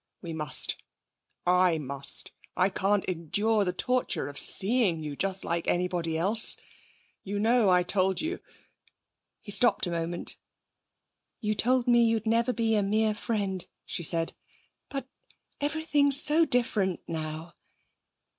'We 0.23 0.33
must. 0.33 0.77
I 1.45 1.77
must. 1.77 2.31
I 2.57 2.69
can't 2.71 3.05
endure 3.05 3.63
the 3.63 3.71
torture 3.71 4.27
of 4.29 4.39
seeing 4.39 5.03
you 5.03 5.15
just 5.15 5.45
like 5.45 5.67
anybody 5.67 6.17
else. 6.17 6.57
You 7.23 7.37
know 7.37 7.69
I 7.69 7.83
told 7.83 8.19
you' 8.19 8.39
He 9.43 9.51
stopped 9.51 9.85
a 9.85 9.91
moment. 9.91 10.37
'You 11.39 11.53
told 11.53 11.87
me 11.87 12.03
you'd 12.03 12.25
never 12.25 12.51
be 12.51 12.73
a 12.73 12.81
mere 12.81 13.13
friend,' 13.13 13.67
she 13.85 14.01
said. 14.01 14.33
'But 14.89 15.07
everything's 15.59 16.19
so 16.19 16.45
different 16.45 17.01
now!' 17.07 17.53